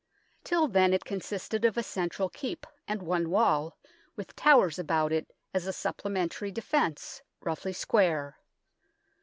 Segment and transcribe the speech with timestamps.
[0.43, 3.77] Till then it consisted of a central Keep and one wall,
[4.15, 8.39] with towers about it as a supplementary defence, roughly square.